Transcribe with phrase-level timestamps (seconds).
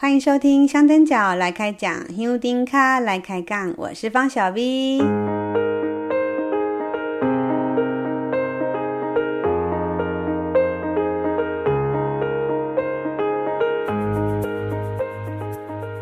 [0.00, 5.00] 欢迎收听香灯脚来开讲，香丁卡来开杠，我是方小 V。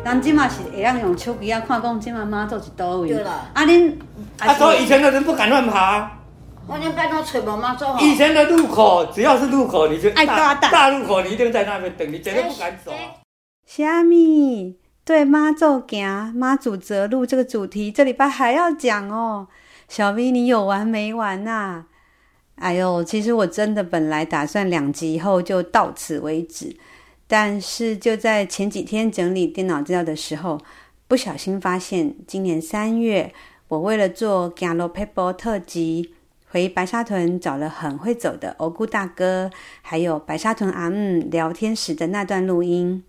[0.03, 3.07] 当今嘛是会让用手机啊看讲今嘛妈祖是倒位。
[3.07, 3.49] 对了。
[3.55, 3.95] 啊恁，
[4.37, 6.11] 啊所以前的人不敢乱爬。
[6.67, 7.97] 我连拜托找妈妈走。
[7.99, 12.91] 以前的路口，只要是路口，你就爱大大路口，你一定在那边等，你绝对不敢走。
[13.67, 19.49] 虾米对妈祖行妈祖择路这个主题，这礼拜还要讲哦。
[19.89, 21.87] 小 V，你有完没完呐、啊？
[22.55, 26.77] 哎呦，其实我真的本来打算两集后就到此为止，
[27.27, 30.61] 但是就在前几天整理电脑资料的时候，
[31.09, 33.33] 不小心发现今年三月，
[33.67, 36.13] 我为了做《行路撇步》特辑，
[36.49, 43.03] 回白沙屯找了很会走的欧姑大哥，还有白沙屯阿姆聊天时的那段录音。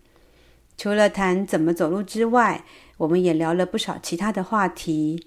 [0.78, 2.64] 除了谈怎么走路之外，
[2.96, 5.26] 我们也聊了不少其他的话题。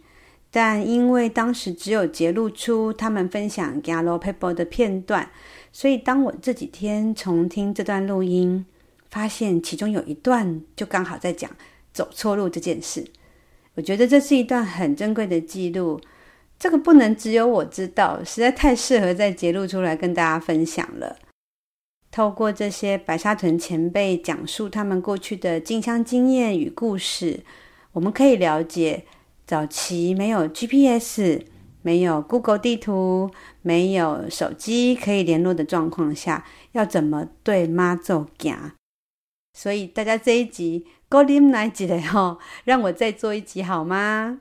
[0.49, 5.29] 但因为当时只有截录出他们分享 Gallo People 的片段，
[5.71, 8.65] 所以当我这几天重听这段录音，
[9.09, 11.51] 发现其中有一段就刚好在讲
[11.93, 13.05] 走错路这件事。
[13.75, 16.01] 我觉得这是一段很珍贵的记录，
[16.59, 21.17] 这个不能只有我知道，实在太适合再截录出来跟大家分享了。
[22.11, 27.39] 透过这些白沙屯前辈讲述他们过去的进香经验与故事，
[27.93, 29.05] 我们可以了解
[29.47, 31.41] 早期没有 GPS、
[31.81, 33.31] 没有 Google 地图、
[33.61, 38.73] 没有手机可以联络的状况下，要怎么对妈祖行。
[39.57, 44.39] 所以大家这一集够你们来几的吼，让我再做一集好吗？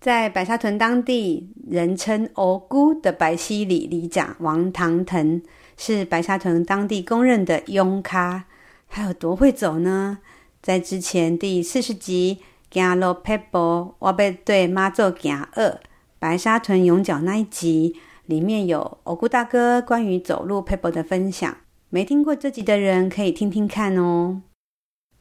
[0.00, 5.42] 在白沙屯当地人称欧姑的白溪里里长王唐腾。
[5.82, 8.44] 是白沙屯当地公认的勇咖，
[8.86, 10.18] 他有多会走呢？
[10.60, 12.40] 在之前第四十集
[12.74, 13.58] 《行路撇步》，
[13.98, 15.80] 我要对妈祖行二
[16.18, 17.96] 白沙屯勇脚那一集，
[18.26, 21.56] 里面有欧姑大哥关于走路撇步的分享。
[21.88, 24.42] 没听过这集的人可以听听看哦。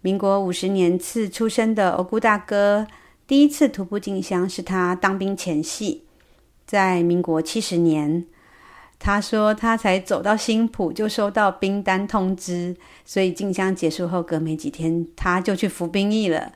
[0.01, 2.85] 民国五十年次出生的欧姑大哥，
[3.25, 6.03] 第一次徒步进香是他当兵前夕，
[6.65, 8.27] 在民国七十年。
[9.01, 16.51] 他说，他才走到新埔就收到兵单通知，所以进香结束后隔没几天，他就去服兵役了。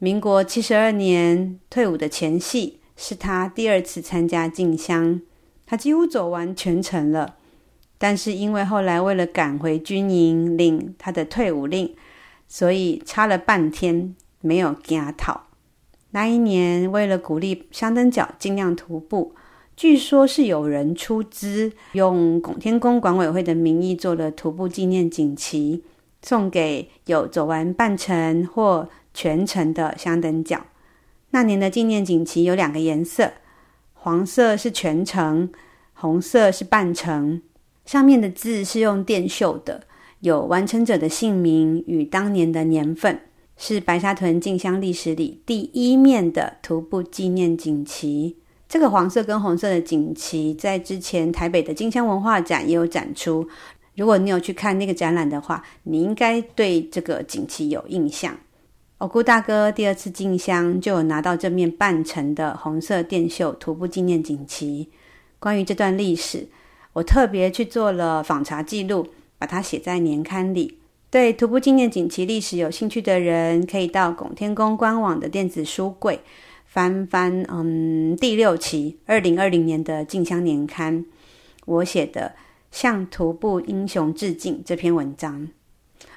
[0.00, 5.20] 民国七十二年退伍的前夕，是他第二次参加进香，
[5.64, 7.36] 他几乎走完全程了。
[7.96, 11.94] 但是因为后来为了赶回军营领他的退伍令，
[12.48, 15.42] 所以差了半天没有行透。
[16.10, 19.36] 那一年，为了鼓励香登脚尽量徒步。
[19.76, 25.82] 据说是有人出资，用拱天宫管委会的名义做了徒步纪念锦旗，
[26.22, 30.66] 送给有走完半程或全程的香灯脚。
[31.30, 33.32] 那年的纪念锦旗有两个颜色，
[33.94, 35.50] 黄色是全程，
[35.92, 37.42] 红色是半程。
[37.84, 39.82] 上面的字是用电绣的，
[40.20, 43.20] 有完成者的姓名与当年的年份，
[43.56, 48.36] 是白沙屯进香历史里第一面的徒步纪念锦旗。
[48.74, 53.48] 这个黄色跟红色的锦旗，在之前台北的金香文化展也有展出。
[53.94, 58.36] 如果你有去看那个展览的话，你应该对这个锦旗有印象。
[58.98, 64.90] 欧姑大哥第二次进香就有拿到这面半程的红色电绣徒步纪念锦旗。
[65.38, 66.48] 关于这段历史，
[66.94, 69.06] 我特别去做了访查记录，
[69.38, 70.78] 把它写在年刊里。
[71.08, 76.18] 对徒步纪念锦旗历史有兴趣的人，可以到拱天宫官网的电子书柜。
[76.74, 81.04] 翻翻，嗯，第六期二零二零年的进香年刊，
[81.66, 82.34] 我写的
[82.72, 85.48] 《向徒步英雄致敬》这篇文章，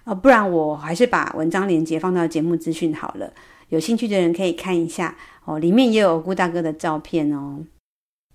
[0.05, 3.31] 哦，不然我还是把文章链接放到节目资讯好了，
[3.69, 5.15] 有兴趣的人可以看一下
[5.45, 7.63] 哦，里面也有欧姑大哥的照片哦。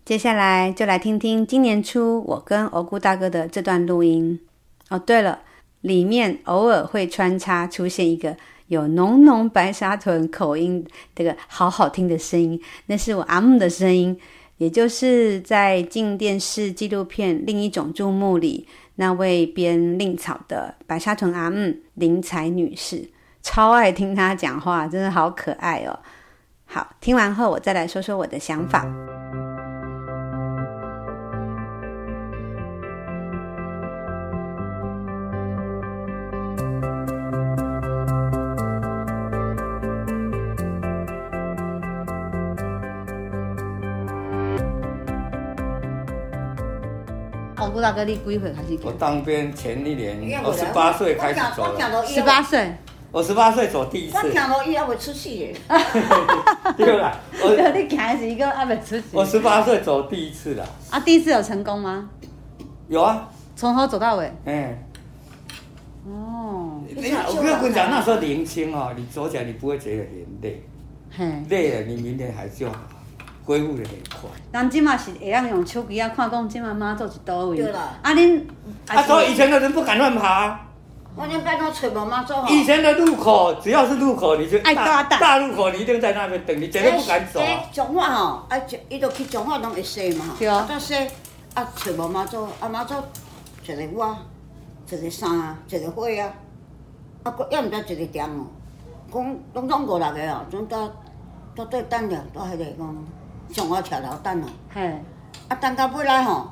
[0.05, 4.39] 接下来就来听听今年初我跟欧姑大哥的这段录音
[4.91, 4.99] 哦。
[5.01, 5.41] 对了，
[5.81, 8.37] 里面偶尔会穿插出现一个。
[8.73, 10.83] 有浓浓白沙屯口音，
[11.15, 14.19] 这个好好听的声音，那是我阿姆的声音，
[14.57, 23.05] 也就是在镜电视纪录片《另一种注目》里那位编令草的白沙屯阿姆林彩女士，
[23.43, 25.99] 超爱听她讲话，真的好可爱哦。
[26.65, 28.87] 好，听完后我再来说说我的想法。
[47.83, 48.79] 大哥，你几岁开始？
[48.85, 52.07] 我当兵前一年，我十八岁开始走了。
[52.07, 52.73] 十八岁，
[53.11, 54.23] 我十八岁走第一次我。
[54.23, 55.55] 听到伊还未出世耶，
[56.79, 59.03] 对啦，我 你开始一个阿未出席。
[59.11, 60.65] 我十八岁走第一次啦。
[60.91, 62.09] 啊，第一次有成功吗？
[62.89, 64.33] 有啊，从头走到尾。
[64.45, 64.79] 嗯。
[66.07, 66.81] 哦。
[66.89, 70.63] 你看，我跟你讲，那时候年轻哦，你走起来你不会觉得很累，
[71.11, 71.27] 嘿。
[71.49, 72.71] 累了你明天还是要
[73.45, 74.31] 恢复的很快。
[74.53, 77.57] 咱即马是会当用手机啊看讲，即马妈祖是倒位。
[77.57, 77.99] 对啦。
[78.03, 78.43] 啊，恁。
[78.89, 80.61] 啊，所以以前的人不敢乱爬。
[81.15, 82.33] 我连拜托找无妈祖。
[82.49, 87.39] 以前的路口，只要是路口，你就爱大大路口，你一定在那边等，你绝对不敢走。
[87.39, 88.59] 诶，彰化吼，啊，
[88.89, 90.25] 伊就去彰化拢会说嘛。
[90.39, 90.67] 对啊。
[90.71, 90.97] 啊，说，
[91.53, 92.95] 啊，找无妈祖，啊，妈祖
[93.65, 94.17] 一个我，
[94.91, 96.33] 一个衫，一个花啊，
[97.25, 98.47] 啊，阁也毋知一个店哦，
[99.13, 100.89] 讲拢总五六个哦，总到
[101.55, 103.05] 到对等了，到迄个讲
[103.53, 104.47] 彰化桥头等哦。
[104.75, 104.81] 嘿。
[105.49, 106.49] 啊，等到尾来吼，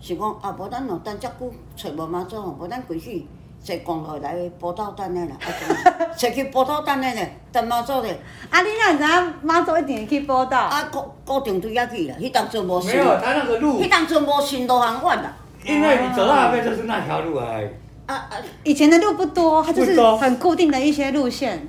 [0.00, 3.26] 是讲啊，无咱咯等遮久，找无妈祖吼，无咱规去。
[3.62, 5.36] 坐公路来宝岛等的啦，
[6.14, 8.20] 坐去宝岛等的咧，等妈祖咧。
[8.50, 10.58] 啊，你哪知影妈祖一定会去宝岛？
[10.60, 12.94] 啊，固固定对遐去啦，迄当阵无顺。
[12.94, 13.80] 没有，他那个路。
[13.80, 15.32] 迄当阵无顺路行远啦。
[15.64, 17.66] 因为你走到那边就是那条路哎。
[18.04, 18.32] 啊啊！
[18.64, 21.66] 以前的路不多，它就是很固定的一些路线。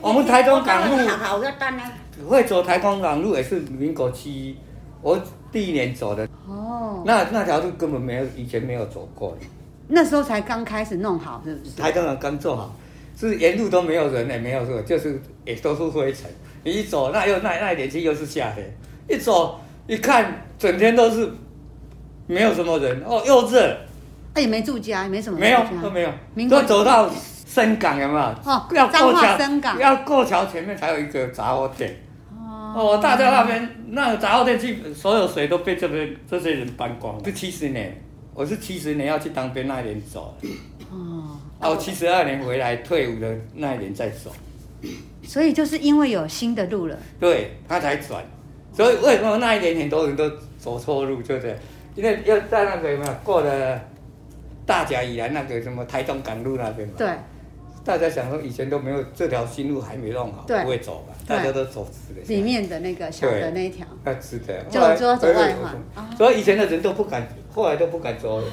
[0.00, 0.96] 我们台中港路。
[1.08, 1.82] 好要等呢。
[2.26, 4.56] 会走台中港路也是民国七，
[5.02, 5.18] 我
[5.52, 6.26] 第一年走的。
[6.46, 7.02] 哦。
[7.06, 9.36] 那那条路根本没有，以前没有走过。
[9.86, 11.80] 那时候才刚开始弄好，是不是？
[11.80, 12.74] 台中人刚做好，
[13.16, 16.30] 是沿路都没有人，也没有说，就是也都是灰尘。
[16.64, 18.70] 你一走，那又那那一点气又是夏天，
[19.08, 21.30] 一走一看，整天都是
[22.26, 23.76] 没有什么人哦，又热。
[24.34, 25.38] 哎，也没住家，也没什么。
[25.38, 26.10] 没有都没有，
[26.50, 27.08] 都走到
[27.46, 28.20] 深港有没有？
[28.20, 31.96] 哦，要过桥，深港要过桥前面才有一个杂货店。
[32.78, 32.94] 哦。
[32.94, 37.24] 哦，大家那边那个杂货店，基本所有水都被这边这些人搬光了。
[37.24, 38.00] 是七十年。
[38.34, 40.32] 我是七十年要去当兵那一年走，
[40.92, 44.30] 哦，啊，我七十二年回来退伍的那一年再走，
[45.24, 48.24] 所以就是因为有新的路了，对，他才转，
[48.72, 51.58] 所以为什么那一年很多人都走错路，就是
[51.96, 53.80] 因为要在那个有没有过了
[54.64, 57.08] 大甲以来那个什么台中港路那边嘛，对，
[57.84, 61.14] 大家想说以前都没有这条新路还没弄好，不会走吧？
[61.26, 67.26] 大家都走直的，里面的那个小的那一条，啊直的，就说走外环，所以以前的人都不敢。
[67.50, 68.44] 后来都不敢走了，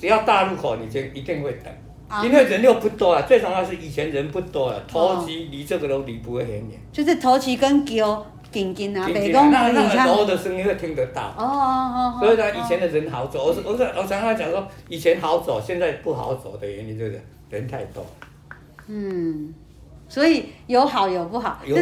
[0.00, 1.70] 只要大路口，你就一定会等，
[2.08, 3.22] 啊、因为人又不多了。
[3.26, 6.70] 最重要是以前人不多了，头期离这个楼离不会很远。
[6.90, 11.34] 就是头期跟桥近近啊，北东那那个楼的声音会听得到。
[11.36, 12.18] 哦哦哦。
[12.18, 13.44] 所以呢，以前的人好走。
[13.44, 17.20] 我是我是我常常讲说，以前好走，现在不好走的原因就是
[17.50, 18.06] 人太多。
[18.88, 19.54] 嗯，
[20.08, 21.58] 所以有好有不好。
[21.64, 21.76] 有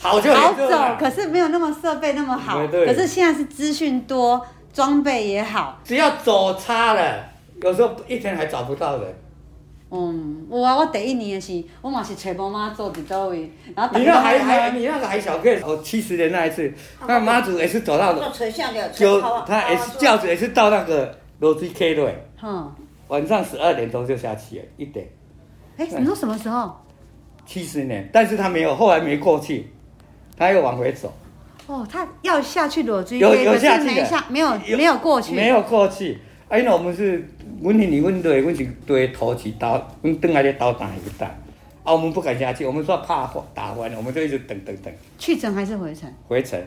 [0.00, 2.66] 好，好就好走，可是没有那么设备那么好。
[2.66, 2.86] 对。
[2.86, 4.44] 可是现在是资讯多。
[4.72, 7.22] 装备也好，只要走差了，
[7.60, 9.14] 有时候一天还找不到人。
[9.90, 16.72] 嗯，我我第一年的是，我嘛是找妈妈做的到位，然后你那还还你那个还小个，哦七十年那一次，
[17.06, 18.14] 那妈祖也是走到，
[18.94, 22.72] 就他也是轿子也是到那个楼梯 K 队，嗯，
[23.08, 25.06] 晚上十二点钟就下去了，一点。
[25.82, 26.72] 哎，你说什么时候？
[27.44, 29.68] 七十年，但是他没有，后来没过去，
[30.36, 31.12] 他又往回走。
[31.66, 36.16] 哦，他要下去裸追，有有下去没下，没有没有过去，没有过去。
[36.48, 37.28] 啊，因为我们是，
[37.60, 41.26] 阮是你阮队，阮是对头起刀，阮等下咧刀打一打。
[41.82, 44.94] 啊，我们不敢下去，我们说怕打翻，我们就一直等等等。
[45.18, 46.08] 去程还是回程？
[46.28, 46.60] 回程。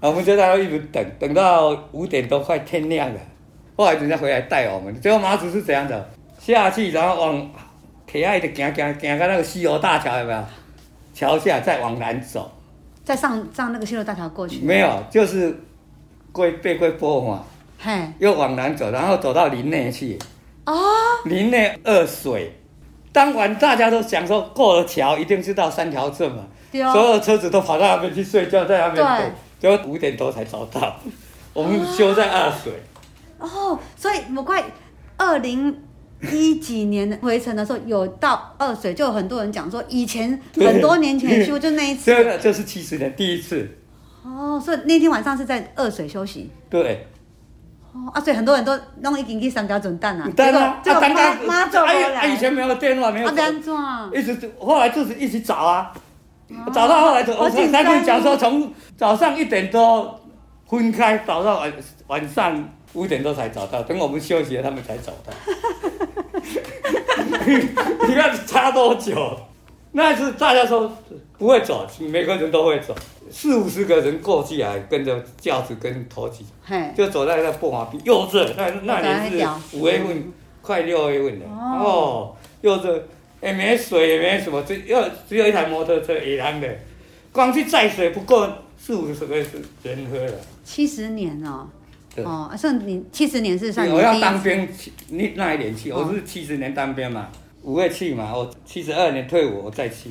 [0.00, 3.20] 啊，我们就在那一直等，等到五点多快天亮了，
[3.74, 4.94] 后来人家回来带我们。
[5.00, 6.10] 最后马祖是怎样的？
[6.38, 7.50] 下去然后往
[8.10, 10.44] 铁爱的行行行到那个西游大桥有没有？
[11.14, 12.50] 桥下再往南走。
[13.04, 15.56] 再上上那个西游大桥过去，没有，就是
[16.32, 17.44] 过背过波嘛，
[17.78, 20.18] 嘿，又往南走，然后走到林内去，
[20.66, 20.74] 哦，
[21.24, 22.52] 林内二水，
[23.12, 30.96] 当晚大家都想说过了桥一定是到三条镇嘛，哦、所有车子都跑到那边去睡觉，在那边等，结果五点多才找到，
[31.52, 32.72] 我们修在二水，
[33.38, 34.64] 哦，所以我怪
[35.16, 35.84] 二零。
[36.32, 43.68] 一几年回程的时候，有到二水，就有很多人讲说，以前很多年前去就那一次，这个就是七十年第一次。
[44.22, 46.50] 哦，所以那天晚上是在二水休息。
[46.68, 47.06] 对。
[47.92, 50.28] 哦啊，所以很多人都弄一根去三条准蛋啊。
[50.36, 52.26] 对啊，这个妈妈走回来。
[52.26, 53.26] 以前没有电话，没有。
[53.26, 53.74] 啊，安怎？
[54.14, 55.92] 一直后来就是一直找啊，
[56.72, 60.20] 找到后来就我才跟你讲说，从早上一点多
[60.68, 61.72] 分开，找到晚
[62.06, 65.32] 晚上五点多才找到，等我们休息了，他们才找到。
[68.08, 69.36] 你看差多久？
[69.92, 70.90] 那次大家说
[71.36, 72.94] 不会走，每个人都会走，
[73.28, 76.44] 四五十个人过去啊，跟着轿子跟头旗，
[76.96, 81.46] 就走在那破瓦壁，又热，那那年是五月份，快六月份了，
[81.82, 83.02] 哦，又热，
[83.42, 86.68] 也没水，也没什么，只有只有一台摩托车，野狼的，
[87.32, 88.46] 光去载水不够
[88.78, 90.32] 四五十个人喝了。
[90.62, 91.66] 七十年哦，
[92.14, 93.92] 对哦，算你七十年是算你。
[93.92, 94.68] 我要当兵，
[95.10, 97.28] 那那一年去，我是七十年当兵嘛，
[97.62, 100.10] 五月去嘛，我七十二年退伍，我再去。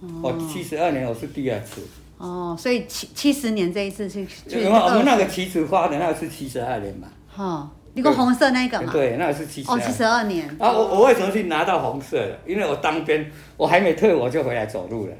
[0.00, 1.80] 哦、我七十二年我是第二次。
[2.18, 4.20] 哦，所以七七十年这一次是。
[4.48, 7.08] 因为我们那个旗子花的那个是七十二年嘛。
[7.36, 7.70] 哦。
[7.94, 8.90] 你个红色那个嘛？
[8.90, 9.76] 对，那个是七十二。
[9.76, 10.48] 哦，七十二年。
[10.58, 12.38] 啊，我我为什么去拿到红色的？
[12.46, 13.26] 因为我当兵，
[13.58, 15.12] 我还没退，我就回来走路了。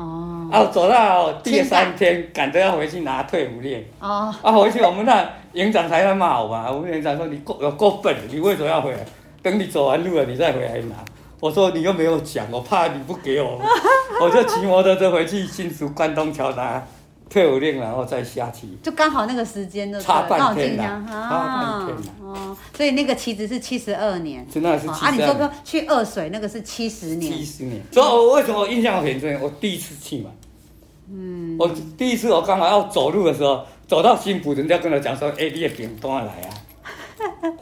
[0.00, 0.48] 哦。
[0.50, 3.84] 啊，走到第三天，赶着要回去拿退伍令。
[4.00, 4.34] 哦。
[4.42, 6.70] 啊，回去我们那营长才在骂我嘛。
[6.70, 8.98] 我们营长说：“你够有够笨，你为什么要回来？
[9.42, 10.96] 等你走完路了，你再回来拿。”
[11.40, 13.60] 我说：“你又没有讲，我怕你不给我，
[14.20, 16.82] 我就骑摩托车回去新竹关东桥拿。”
[17.30, 22.14] 退伍令，然后再下棋，就刚好那个时间的差半天了，差半天了。
[22.20, 25.28] 哦，所以那个棋子是七十二年，真的是七十二年。
[25.28, 27.80] 啊，你说说去二水那个是七十年，七十年。
[27.92, 29.40] 所以我为什么我印象很深？
[29.40, 30.30] 我第一次去嘛，
[31.08, 36.50] 嗯，我第一次我刚好要走路的时候，走到新埔，人家跟我讲说：“哎，你的饼端来啊！”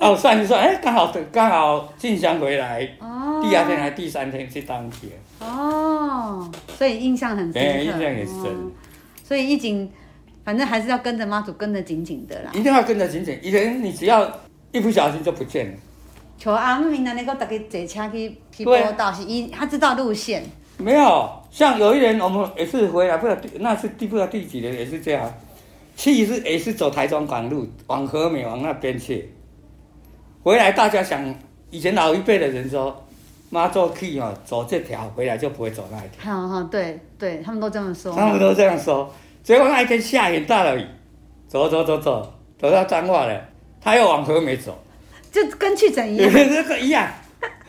[0.01, 5.13] 哦， 算一算，哎，刚好刚好进香回来，哦，第二天还第三天去当天。
[5.41, 8.73] 哦，所以印象很深，哎，印象很深。
[9.29, 9.93] 所以一紧，
[10.43, 12.51] 反正还是要跟着妈祖，跟着紧紧的啦。
[12.55, 14.27] 一定要跟着紧紧，以前你只要
[14.73, 15.77] 一不小心就不见了。
[16.39, 20.43] 像阿明那个大家坐车去去报道，是一他知道路线。
[20.79, 25.31] 没有，像有一年我们也是回来，不知道那是第不知道第几年也是这样，
[25.95, 29.31] 去是也是走台中港路往和美往那边去，
[30.43, 31.35] 回来大家想
[31.71, 33.05] 以前老一辈的人说。
[33.51, 36.31] 妈祖去哦，走这条回来就不会走那一条。
[36.31, 38.15] 好好，对对，他们都这么说。
[38.15, 39.11] 他们都这样说，
[39.43, 40.85] 结果那一天下很大的雨，
[41.47, 43.41] 走走走走，走到彰化了，
[43.81, 44.79] 他又往和美走，
[45.33, 46.31] 就跟去整一样。
[46.31, 47.11] 这个一样。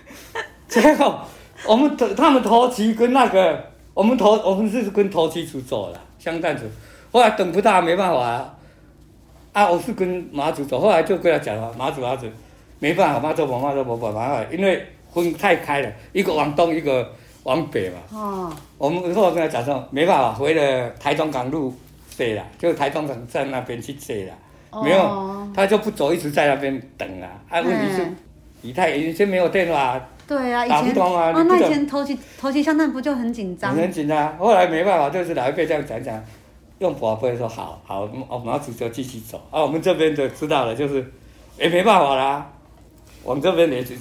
[0.67, 1.21] 结果
[1.65, 6.65] 我们头他们头七跟那个我们头我们是跟头七组走了，香担组，
[7.11, 8.53] 后来等不到没办法啊，
[9.53, 12.27] 啊我是跟马祖走，后来就跟他讲了，马祖妈祖
[12.79, 14.85] 没办法，马祖婆马祖婆婆没办法，因为。
[15.11, 17.09] 分太开了，一个往东，一个
[17.43, 17.97] 往北嘛。
[18.13, 18.53] 哦。
[18.77, 21.73] 我们后来跟他讲说，没办法，回了台中港路
[22.17, 24.33] 对了，就台中港站那边去对了。
[24.71, 24.83] 哦。
[24.83, 27.27] 没有，他就不走，一直在那边等啊。
[27.49, 28.07] 啊，问题是，
[28.61, 29.99] 以太以前没有电话。
[30.27, 31.31] 对啊，打不通啊。
[31.33, 33.75] 哦，那以前头七头七香弹不就很紧张？
[33.75, 34.37] 很紧张。
[34.37, 36.23] 后来没办法，就是老一辈这样讲讲，
[36.77, 39.41] 用宝贝说好好，我马祖就继续走。
[39.49, 41.03] 啊，我们这边就知道了，就是
[41.57, 42.47] 也没办法啦。
[43.23, 43.93] 我们这边也是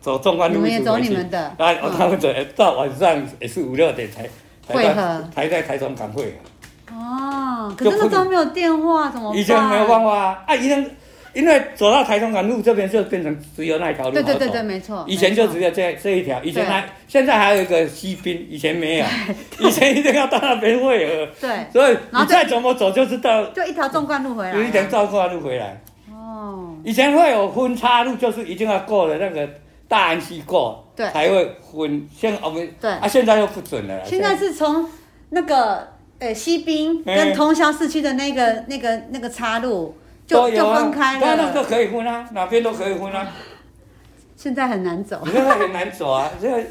[0.00, 1.40] 走纵贯路，也走你们的。
[1.58, 4.28] 啊，他们走到晚上也是五六点才
[4.66, 6.94] 会合，才在台中港会合。
[6.94, 9.40] 哦，可是那时候没有电话，怎么办？
[9.40, 10.90] 以前没有办法啊，啊，以前
[11.32, 14.12] 因为走到台中港路这边就变成只有那一条路。
[14.12, 15.04] 对对对对，没错。
[15.08, 19.06] 以前就只有这这一条，以前还现在还有一个西滨，以前没有，
[19.60, 21.28] 以前一定要到那边会合。
[21.40, 21.66] 对。
[21.72, 24.54] 所以你再怎么走就是到，就一条纵贯路回来。
[24.54, 25.80] 有一条纵贯路回来。
[26.84, 29.48] 以前会有分岔路，就是一定要过了那个
[29.88, 32.08] 大安溪过，对，才会分。
[32.14, 34.04] 现我们对啊，现在又不准了。
[34.04, 34.88] 现在是从
[35.30, 39.94] 那个呃西滨跟通霄市区的那个那个那个岔路
[40.26, 41.26] 就就分开了。
[41.26, 43.28] 那那个可以分啊，哪边都可以分啊。
[44.36, 45.22] 现在很难走。
[45.24, 46.66] 现在很难走啊，现在。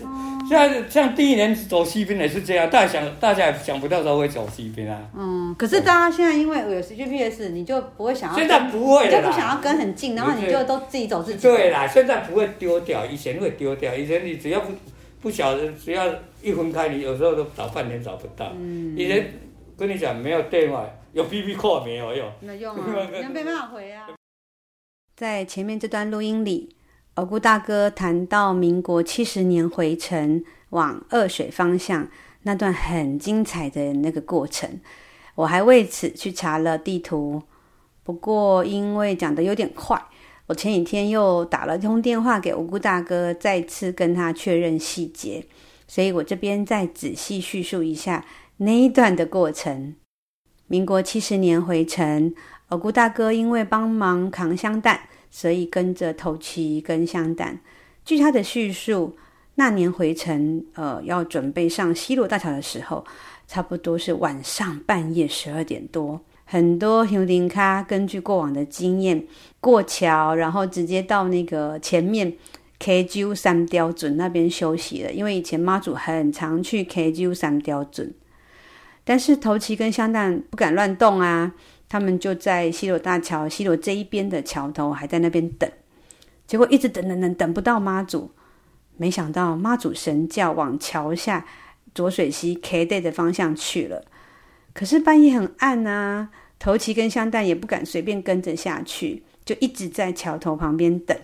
[0.47, 5.01] 像像第一年走西边也是这样，大家想大家也想不到说会走西边啊。
[5.15, 8.37] 嗯，可是大家现在因为有 GPS，你就不会想要。
[8.37, 11.47] 现在不会了，就不想要跟很近，然后你就都自己走自己。
[11.47, 13.93] 对啦，现在不会丢掉，以前会丢掉。
[13.95, 14.71] 以前你只要不
[15.21, 16.05] 不晓得，只要
[16.41, 18.51] 一分开，你有时候都找半天找不到。
[18.57, 18.95] 嗯。
[18.97, 19.31] 以前
[19.77, 22.31] 跟你讲没有电话，有 BB call 没有用。
[22.41, 24.07] 没用啊，你没办法回啊。
[25.15, 26.75] 在前面这段录音里。
[27.15, 32.07] 鳌姑大哥谈到民国七十年回程往二水方向
[32.41, 34.79] 那段很精彩的那个过程，
[35.35, 37.43] 我还为此去查了地图。
[38.03, 40.03] 不过因为讲得有点快，
[40.47, 45.45] 我前几天又打了通电话给鳌姑大哥，再次跟他确认细节，
[45.87, 48.25] 所以我这边再仔细叙述一下
[48.57, 49.93] 那一段的过程。
[50.65, 52.33] 民国七十年回程，
[52.69, 55.01] 鳌姑大哥因为帮忙扛香担。
[55.35, 57.57] 所以跟着头七跟香担，
[58.05, 59.17] 据他的叙述，
[59.55, 63.03] 那年回程，呃，要准备上西螺大桥的时候，
[63.47, 66.21] 差不多是晚上半夜十二点多。
[66.45, 69.25] 很多乡邻卡根据过往的经验，
[69.59, 72.31] 过桥然后直接到那个前面
[72.79, 78.13] KGU 三雕准那边休息了，因为以前妈祖很常去 KGU 三雕准，
[79.03, 81.55] 但是头七跟香蛋不敢乱动啊。
[81.93, 85.71] 他们就在西螺大桥西螺这一边的桥头，还在那边等，
[86.47, 88.31] 结果一直等等等等不到妈祖，
[88.97, 91.45] 没想到妈祖神轿往桥下
[91.93, 94.05] 浊水溪 kd 的方向去了。
[94.73, 101.15] 可是半夜很暗啊，头旗跟香蛋也不敢随便跟着下去，就一直在桥头旁边等。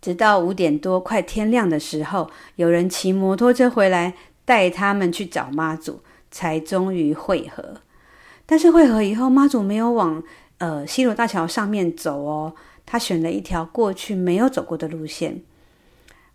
[0.00, 4.14] 直到五点多，快天亮的时候，有人骑摩托车回来，
[4.46, 6.00] 带他们去找妈祖，
[6.30, 7.82] 才终于会合。
[8.50, 10.22] 但是会合以后，妈祖没有往
[10.56, 12.54] 呃西螺大桥上面走哦，
[12.86, 15.42] 他选了一条过去没有走过的路线。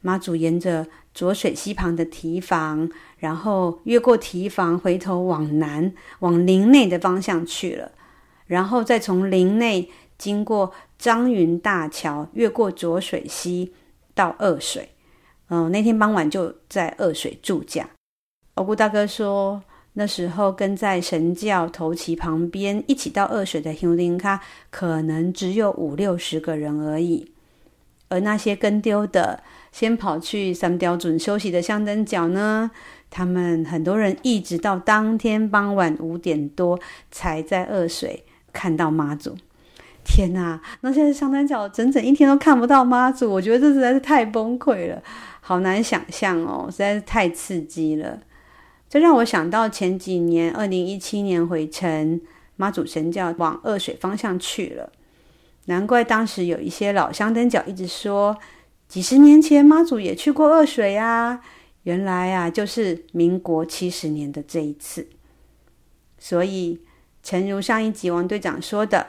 [0.01, 7.91] 妈祖沿着浊水溪旁的堤防，然后越过堤防，回头往南，往林内的方向去了，
[8.45, 9.89] 然后再从林内
[10.19, 13.73] 经过张云大桥，越过浊水溪
[14.13, 14.89] 到二水。
[15.49, 17.89] 嗯、那天傍晚就在二水驻驾。
[18.53, 19.63] 欧姑大哥说，
[19.93, 27.31] 那时候跟在神教头旗旁边一起到二水的乡邻卡，可能只有五六十个人而已，
[28.09, 29.41] 而那些跟丢的。
[29.71, 32.69] 先跑去三貂准休息的香灯脚呢，
[33.09, 39.35] 他们很多人一直到当天傍晚五点多才在二水看到妈祖。
[40.03, 45.01] 天哪，那现在香灯脚整整一天都看不到妈祖，我觉得这实在是太崩溃了，
[45.41, 48.19] 好难想象哦，实在是太刺激了。
[48.93, 52.21] 这让我想到前几年二零一七年回程，
[52.57, 54.91] 妈祖神轿往二水方向去了，
[55.65, 58.37] 难怪当时有一些老乡登脚一直说。
[58.87, 61.41] 几十年前，妈祖也去过二水啊。
[61.81, 65.07] 原来啊，就是民国七十年的这一次。
[66.19, 66.79] 所以，
[67.23, 69.07] 诚如上一集王队长说的，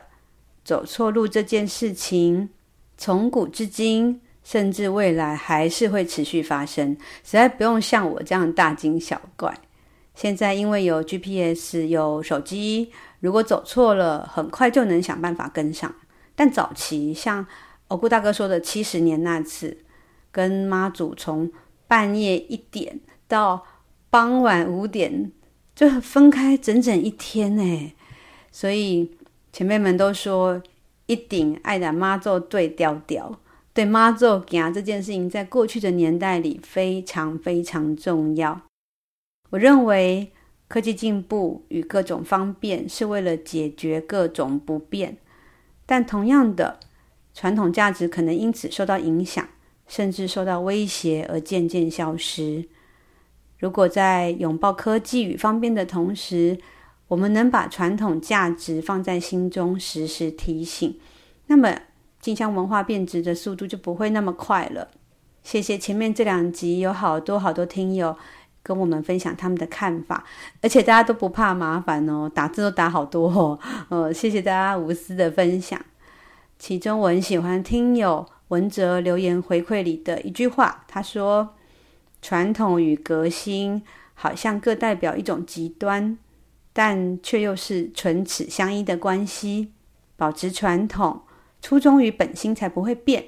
[0.65, 2.49] 走错路这件事情，
[2.97, 6.97] 从古至今，甚至未来还是会持续发生。
[7.23, 9.55] 实在不用像我这样大惊小怪。
[10.15, 12.91] 现在因为有 GPS，有手机，
[13.21, 15.95] 如果走错了，很快就能想办法跟上。
[16.35, 17.47] 但早期像……
[17.89, 19.77] 我姑大哥说的七十年那次，
[20.33, 21.53] 跟妈祖从
[21.87, 23.63] 半夜一点到
[24.09, 25.31] 傍晚五点，
[25.75, 27.93] 就分开整整一天呢。
[28.51, 29.15] 所以
[29.53, 30.63] 前辈们都说，
[31.07, 33.39] 一顶爱的妈祖对调调，
[33.75, 38.63] 对妈祖行这件事情，在过去的年代里非常非常重要。
[39.51, 40.33] 我认为
[40.69, 45.17] 科技进步与各种方便是为了解决各种不便，
[45.87, 46.81] 但同样的。
[47.37, 49.45] 传统价值可能因此受到影响，
[49.89, 52.69] 甚至受到威胁而渐渐消失。
[53.59, 56.57] 如果在拥抱科技与方便的同时，
[57.09, 60.97] 我们能把传统价值放在心中，时时提醒，
[61.49, 61.77] 那么
[62.21, 64.93] 进香文化变质的速度就不会那么快了。
[65.43, 68.17] 谢谢前面这两集有好多好多听友
[68.65, 70.25] 跟我们分享他们的看法，
[70.63, 73.59] 而且大家都不怕麻烦哦，打字都打好多哦。
[73.91, 75.79] 呃，谢谢大家无私的分享。
[76.59, 81.55] 其中我很喜欢听友文哲留言回馈里的一句话，他说
[82.23, 83.83] ：“传统与革新
[84.15, 86.17] 好像各代表一种极端，
[86.73, 89.73] 但却又是唇齿相依的关系。
[90.17, 91.23] 保持传统，
[91.61, 93.25] 初衷与本心才不会变；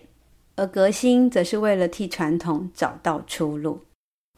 [0.55, 3.83] 而革新，则是为了替传统找到出路。”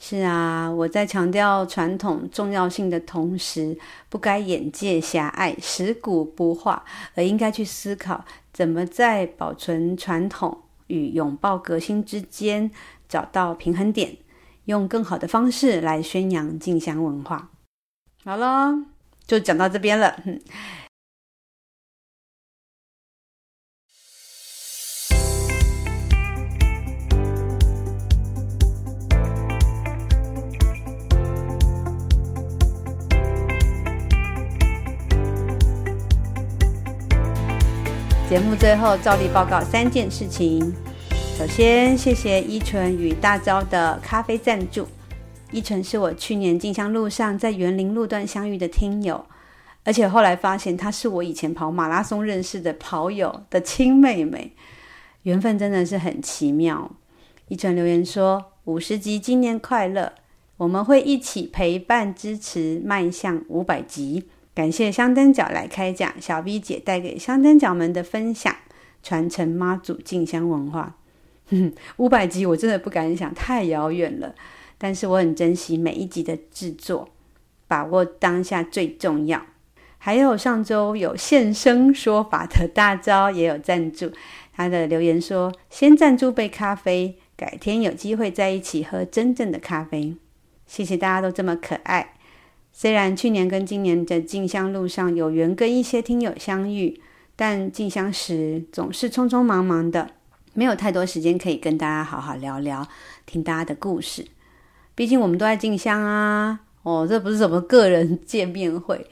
[0.01, 3.77] 是啊，我在强调传统重要性的同时，
[4.09, 6.85] 不该眼界狭隘、食古不化，
[7.15, 12.71] 而应该去思考怎么在保存传统与拥抱革新之间
[13.09, 14.17] 找到平衡点，
[14.67, 17.51] 用更好的方式来宣扬进香文化。
[18.25, 18.73] 好了，
[19.27, 20.17] 就讲到这边了。
[38.29, 40.61] 节目最后照例报告三件事情。
[41.39, 44.87] 首先，谢谢依纯与大招的咖啡赞助。
[45.51, 49.25] 依纯是我去年进香路上在园林路段相遇的听友，
[49.83, 54.53] 而且后来发现她是我以前跑马拉松认识的跑友的亲妹妹，
[55.23, 56.91] 缘分真的是很奇妙。
[57.49, 60.13] 依纯留言说：“五十集今年快乐，
[60.59, 68.53] 我们会一起陪伴支持，迈向五百集。”感谢香灯角来开讲，小 V 姐带给香灯角们的分享，
[69.05, 70.97] 传承妈祖进香文化。
[71.99, 74.35] 五百集我真的不敢想，太遥远了。
[74.77, 77.11] 但是我很珍惜每一集的制作，
[77.69, 79.41] 把握当下最重要。
[79.99, 84.11] 还有上周有现身说法的大招也有赞助，
[84.53, 90.17] 他的留言说：先赞助杯咖啡，改天有机会在一起喝真正的咖啡。
[90.67, 92.15] 谢谢大家都这么可爱。
[92.81, 97.01] 虽然去年跟今年的进香路上有缘跟一些听友相遇，
[97.35, 100.09] 但进香时总是匆匆忙忙的，
[100.55, 102.87] 没有太多时间可以跟大家好好聊聊。
[103.27, 104.25] 听大家的故事。
[104.95, 109.05] 毕竟我们都在进香啊，哦，这不是什么个人 见面会，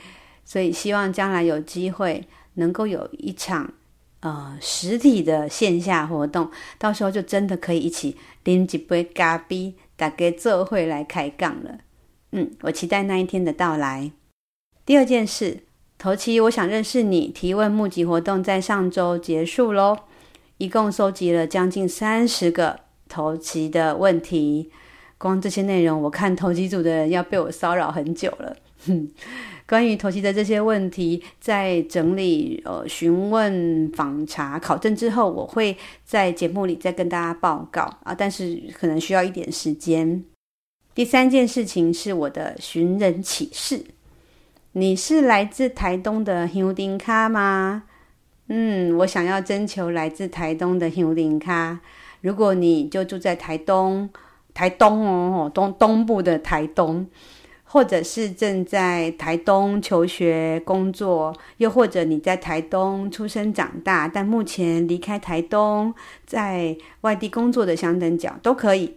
[0.44, 2.24] 所以希望将来有机会
[2.54, 3.72] 能够有一场
[4.20, 6.48] 呃实体的线下活动，
[6.78, 11.78] 到时候就真的可以一起拎几杯咖啡，大家做会来开杠了。
[12.38, 14.12] 嗯，我期待那一天的到来。
[14.84, 15.60] 第二件事，
[15.96, 17.28] 头七，我想认识你。
[17.28, 19.96] 提问募集活动在上周结束喽，
[20.58, 24.70] 一共收集了将近三十个头七的问题。
[25.16, 28.54] 光这些内容，我看头七组的人要被我骚扰很久了。
[28.86, 29.08] 哼，
[29.66, 40.22] 关于头七的这些问题，在整理呃询问访查考证之后，我会在节目里再跟大家报告啊，但是可能需要一点时间。
[40.96, 43.84] 第三件事情是我的寻人启事。
[44.72, 47.82] 你是来自台东的香灯脚吗？
[48.48, 51.76] 嗯，我想要征求来自台东的香灯脚。
[52.22, 54.08] 如果你就住在台东，
[54.54, 57.06] 台东哦，东东部的台东，
[57.64, 65.92] 或者是正在台东求学工作，又或者你在台东出生长大，但目前离开台东，
[66.24, 68.94] 在外地工作的相等角都可以。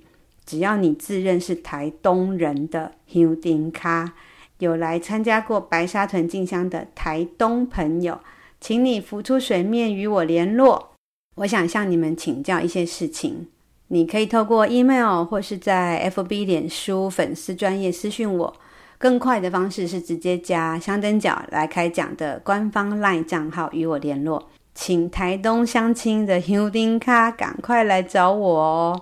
[0.49, 4.09] 只要你自认是台东人的香灯脚，
[4.57, 8.19] 有来参加过白沙屯进香的台东朋友，
[8.59, 10.93] 请你浮出水面与我联络。
[11.35, 13.45] 我想向你们请教一些事情，
[13.89, 18.51] 你可以透过 email 或是在 FB 脸书粉丝专业私讯我。
[18.97, 24.49] 更快的方式是直接加香灯角来开讲的官方 LINE 账号与我联络。
[24.73, 29.01] 请台东乡亲的香灯脚赶快来找我哦。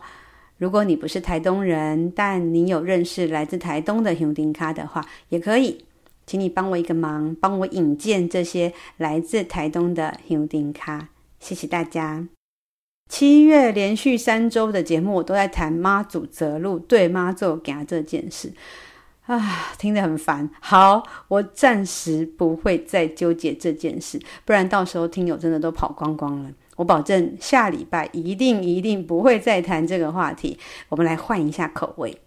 [0.58, 5.86] 如果你不是台东人，但你有认识来自台东的香灯脚的话，也可以，
[6.26, 10.82] 请你帮我一个忙，帮我引荐这些来自台东的香灯脚。
[11.39, 12.28] 谢谢大家。
[13.08, 18.52] 七月连续三周的节目，我都在谈妈祖择路对妈祖行这件事，
[19.28, 20.50] 啊，听得很烦。
[20.60, 26.52] 好，我暂时不会再纠结这件事，不然到时候听友真的都跑光光了。
[26.78, 30.58] 我保证下礼拜一定一定不会再谈这个话题。
[30.88, 32.18] 我们来换一下口味，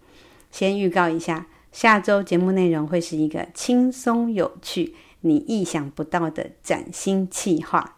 [0.51, 7.97] 先预告一下，下周节目内容会是一个轻松有趣、你意想不到的崭新企划。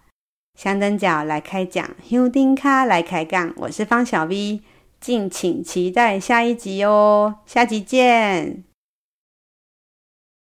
[0.57, 4.61] 香灯脚来开讲，香灯脚来开杠，我是方小 V，
[5.01, 8.72] 敬请期待下一集哦，下集见。